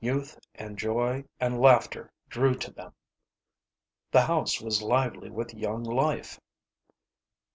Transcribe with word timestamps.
Youth 0.00 0.38
and 0.56 0.78
joy 0.78 1.24
and 1.40 1.58
laughter 1.58 2.12
drew 2.28 2.54
to 2.54 2.70
them. 2.70 2.92
The 4.10 4.20
house 4.20 4.60
was 4.60 4.82
lively 4.82 5.30
with 5.30 5.54
young 5.54 5.84
life. 5.84 6.38